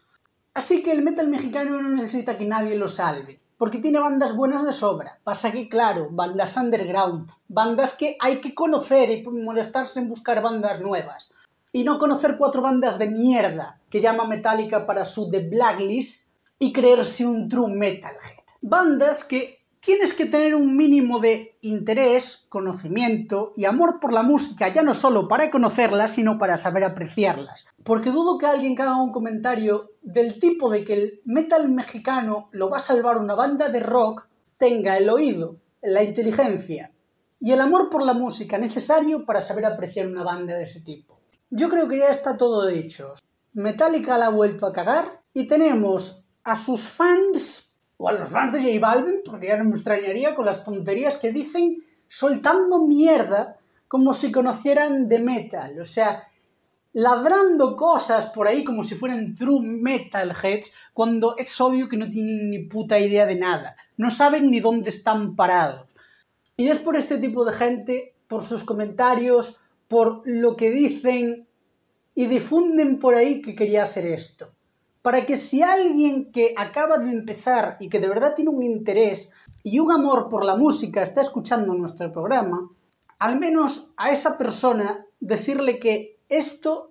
Así 0.53 0.83
que 0.83 0.91
el 0.91 1.01
metal 1.01 1.27
mexicano 1.27 1.81
no 1.81 1.89
necesita 1.89 2.37
que 2.37 2.45
nadie 2.45 2.77
lo 2.77 2.87
salve, 2.87 3.39
porque 3.57 3.79
tiene 3.79 3.99
bandas 3.99 4.35
buenas 4.35 4.65
de 4.65 4.73
sobra. 4.73 5.19
Pasa 5.23 5.51
que, 5.51 5.69
claro, 5.69 6.09
bandas 6.11 6.57
underground, 6.57 7.29
bandas 7.47 7.93
que 7.93 8.17
hay 8.19 8.41
que 8.41 8.53
conocer 8.53 9.09
y 9.09 9.23
molestarse 9.23 9.99
en 9.99 10.09
buscar 10.09 10.41
bandas 10.41 10.81
nuevas 10.81 11.33
y 11.71 11.83
no 11.83 11.97
conocer 11.97 12.37
cuatro 12.37 12.61
bandas 12.61 12.97
de 12.97 13.09
mierda 13.09 13.79
que 13.89 14.01
llama 14.01 14.25
Metallica 14.25 14.85
para 14.85 15.05
su 15.05 15.29
The 15.29 15.47
Blacklist 15.49 16.27
y 16.59 16.71
creerse 16.71 17.25
un 17.25 17.49
true 17.49 17.73
metalhead. 17.73 18.39
Bandas 18.61 19.23
que 19.23 19.64
tienes 19.85 20.15
que 20.15 20.25
tener 20.25 20.55
un 20.55 20.75
mínimo 20.75 21.19
de 21.19 21.57
interés, 21.61 22.47
conocimiento 22.49 23.53
y 23.55 23.65
amor 23.65 23.99
por 23.99 24.11
la 24.11 24.23
música, 24.23 24.73
ya 24.73 24.81
no 24.81 24.95
solo 24.95 25.27
para 25.27 25.51
conocerlas, 25.51 26.11
sino 26.11 26.39
para 26.39 26.57
saber 26.57 26.83
apreciarlas. 26.83 27.65
Porque 27.83 28.09
dudo 28.09 28.39
que 28.39 28.47
alguien 28.47 28.75
que 28.75 28.81
haga 28.81 29.01
un 29.01 29.11
comentario 29.11 29.91
del 30.01 30.39
tipo 30.39 30.71
de 30.71 30.83
que 30.83 30.93
el 30.93 31.21
metal 31.25 31.69
mexicano 31.69 32.49
lo 32.51 32.69
va 32.69 32.77
a 32.77 32.79
salvar 32.79 33.17
una 33.17 33.35
banda 33.35 33.69
de 33.69 33.79
rock 33.79 34.27
tenga 34.57 34.97
el 34.97 35.09
oído, 35.09 35.57
la 35.83 36.01
inteligencia 36.01 36.91
y 37.39 37.51
el 37.51 37.61
amor 37.61 37.91
por 37.91 38.03
la 38.03 38.13
música 38.13 38.57
necesario 38.57 39.23
para 39.23 39.39
saber 39.39 39.65
apreciar 39.65 40.07
una 40.07 40.23
banda 40.23 40.55
de 40.55 40.63
ese 40.63 40.81
tipo. 40.81 41.19
Yo 41.51 41.69
creo 41.69 41.87
que 41.87 41.99
ya 41.99 42.09
está 42.09 42.37
todo 42.37 42.65
dicho. 42.65 43.13
Metallica 43.53 44.17
la 44.17 44.27
ha 44.27 44.29
vuelto 44.29 44.65
a 44.65 44.73
cagar 44.73 45.21
y 45.31 45.47
tenemos 45.47 46.23
a 46.43 46.57
sus 46.57 46.87
fans, 46.87 47.64
o 47.97 48.09
a 48.09 48.13
los 48.13 48.29
fans 48.29 48.53
de 48.53 48.61
J 48.61 48.79
Balvin, 48.79 49.21
porque 49.25 49.47
ya 49.47 49.57
no 49.57 49.65
me 49.65 49.75
extrañaría 49.75 50.35
con 50.35 50.45
las 50.45 50.63
tonterías 50.63 51.17
que 51.17 51.31
dicen, 51.31 51.83
soltando 52.07 52.85
mierda 52.85 53.57
como 53.87 54.13
si 54.13 54.31
conocieran 54.31 55.07
de 55.07 55.19
metal. 55.19 55.79
O 55.79 55.85
sea, 55.85 56.23
ladrando 56.93 57.75
cosas 57.75 58.27
por 58.27 58.47
ahí 58.47 58.63
como 58.63 58.83
si 58.83 58.95
fueran 58.95 59.33
true 59.33 59.65
metalheads, 59.65 60.71
cuando 60.93 61.35
es 61.37 61.59
obvio 61.61 61.87
que 61.87 61.97
no 61.97 62.09
tienen 62.09 62.49
ni 62.49 62.59
puta 62.59 62.99
idea 62.99 63.25
de 63.25 63.35
nada. 63.35 63.75
No 63.97 64.11
saben 64.11 64.49
ni 64.49 64.59
dónde 64.59 64.89
están 64.89 65.35
parados. 65.35 65.87
Y 66.57 66.69
es 66.69 66.79
por 66.79 66.95
este 66.95 67.17
tipo 67.17 67.43
de 67.45 67.53
gente, 67.53 68.15
por 68.27 68.43
sus 68.43 68.63
comentarios, 68.63 69.57
por 69.87 70.21
lo 70.25 70.55
que 70.55 70.71
dicen 70.71 71.47
y 72.15 72.27
difunden 72.27 72.97
por 72.97 73.15
ahí 73.15 73.41
que 73.41 73.55
quería 73.55 73.83
hacer 73.83 74.05
esto. 74.05 74.54
Para 75.05 75.23
que 75.27 75.37
si 75.37 75.61
alguien 75.61 76.31
que 76.31 76.55
acaba 76.57 76.97
de 76.97 77.11
empezar 77.11 77.77
y 77.79 77.89
que 77.89 77.99
de 77.99 78.09
verdad 78.09 78.33
tiene 78.33 78.49
un 78.49 78.63
interés 78.63 79.31
y 79.61 79.77
un 79.77 79.91
amor 79.91 80.29
por 80.29 80.43
la 80.43 80.55
música 80.55 81.03
está 81.03 81.21
escuchando 81.21 81.75
nuestro 81.75 82.11
programa, 82.11 82.71
al 83.19 83.39
menos 83.39 83.91
a 83.97 84.09
esa 84.09 84.35
persona 84.35 85.05
decirle 85.19 85.77
que 85.77 86.17
esto, 86.27 86.89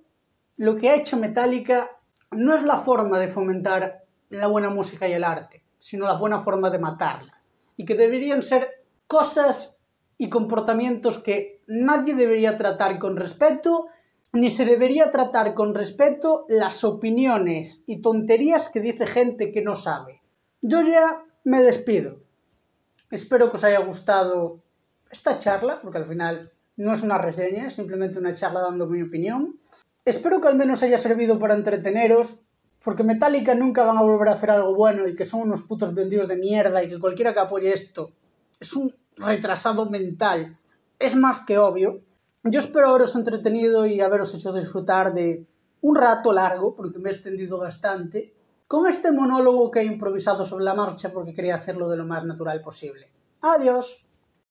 lo 0.58 0.76
que 0.76 0.90
ha 0.90 0.94
hecho 0.94 1.16
Metallica, 1.16 1.90
no 2.30 2.54
es 2.54 2.62
la 2.62 2.78
forma 2.78 3.18
de 3.18 3.32
fomentar 3.32 4.04
la 4.30 4.46
buena 4.46 4.70
música 4.70 5.08
y 5.08 5.12
el 5.12 5.24
arte, 5.24 5.64
sino 5.80 6.06
la 6.06 6.16
buena 6.16 6.40
forma 6.40 6.70
de 6.70 6.78
matarla. 6.78 7.42
Y 7.76 7.84
que 7.84 7.96
deberían 7.96 8.44
ser 8.44 8.84
cosas 9.08 9.76
y 10.18 10.28
comportamientos 10.28 11.18
que 11.18 11.62
nadie 11.66 12.14
debería 12.14 12.56
tratar 12.56 13.00
con 13.00 13.16
respeto, 13.16 13.88
ni 14.34 14.50
se 14.50 14.64
debería 14.64 15.10
tratar 15.10 15.54
con 15.54 15.74
respeto 15.74 16.44
las 16.48 16.84
opiniones 16.84 17.84
y 17.86 18.02
tonterías 18.02 18.68
que 18.68 18.80
dice 18.80 19.06
gente 19.06 19.52
que 19.52 19.62
no 19.62 19.76
sabe. 19.76 20.20
Yo 20.60 20.82
ya 20.82 21.24
me 21.44 21.62
despido. 21.62 22.18
Espero 23.10 23.50
que 23.50 23.56
os 23.56 23.64
haya 23.64 23.80
gustado 23.80 24.60
esta 25.10 25.38
charla, 25.38 25.80
porque 25.80 25.98
al 25.98 26.08
final 26.08 26.52
no 26.76 26.92
es 26.92 27.02
una 27.02 27.18
reseña, 27.18 27.68
es 27.68 27.74
simplemente 27.74 28.18
una 28.18 28.34
charla 28.34 28.60
dando 28.60 28.86
mi 28.86 29.02
opinión. 29.02 29.60
Espero 30.04 30.40
que 30.40 30.48
al 30.48 30.56
menos 30.56 30.82
haya 30.82 30.98
servido 30.98 31.38
para 31.38 31.54
entreteneros, 31.54 32.40
porque 32.82 33.04
Metallica 33.04 33.54
nunca 33.54 33.84
van 33.84 33.98
a 33.98 34.02
volver 34.02 34.28
a 34.28 34.32
hacer 34.32 34.50
algo 34.50 34.74
bueno 34.74 35.06
y 35.06 35.14
que 35.14 35.24
son 35.24 35.42
unos 35.42 35.62
putos 35.62 35.94
vendidos 35.94 36.28
de 36.28 36.36
mierda 36.36 36.82
y 36.82 36.88
que 36.88 36.98
cualquiera 36.98 37.32
que 37.32 37.40
apoye 37.40 37.72
esto 37.72 38.10
es 38.60 38.74
un 38.74 38.94
retrasado 39.16 39.88
mental 39.90 40.58
es 40.98 41.14
más 41.14 41.40
que 41.40 41.58
obvio. 41.58 42.00
Yo 42.44 42.58
espero 42.58 42.88
haberos 42.88 43.16
entretenido 43.16 43.86
y 43.86 44.02
haberos 44.02 44.34
hecho 44.34 44.52
disfrutar 44.52 45.14
de 45.14 45.46
un 45.80 45.96
rato 45.96 46.30
largo, 46.30 46.74
porque 46.74 46.98
me 46.98 47.08
he 47.08 47.12
extendido 47.12 47.56
bastante, 47.56 48.34
con 48.66 48.86
este 48.86 49.12
monólogo 49.12 49.70
que 49.70 49.80
he 49.80 49.84
improvisado 49.84 50.44
sobre 50.44 50.64
la 50.64 50.74
marcha 50.74 51.10
porque 51.10 51.34
quería 51.34 51.56
hacerlo 51.56 51.88
de 51.88 51.96
lo 51.96 52.04
más 52.04 52.24
natural 52.24 52.60
posible. 52.60 53.08
Adiós. 53.40 54.03